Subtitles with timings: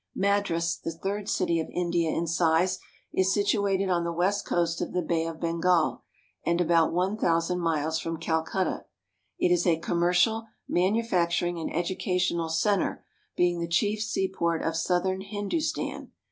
[0.15, 2.79] Madras, the third city of India in size,
[3.13, 6.01] is situated on the west coast of the Bay of Bengal
[6.43, 8.85] and about one thousand miles from Calcutta.
[9.37, 13.05] It is a commercial, manufacturing, and educational center,
[13.37, 16.11] being the chief seaport of southern Hindustan.